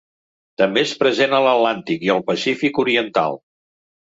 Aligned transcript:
També 0.61 0.81
és 0.85 0.93
present 1.03 1.35
a 1.39 1.43
l'Atlàntic 1.47 2.07
i 2.07 2.11
el 2.17 2.25
Pacífic 2.33 2.81
oriental. 2.85 3.39